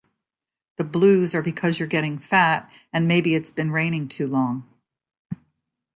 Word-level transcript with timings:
The 0.77 0.83
blues 0.83 1.35
are 1.35 1.43
because 1.43 1.77
you're 1.77 1.87
getting 1.87 2.17
fat, 2.17 2.67
and 2.91 3.07
maybe 3.07 3.35
it's 3.35 3.51
been 3.51 3.69
raining 3.69 4.07
too 4.07 4.25
long. 4.25 4.67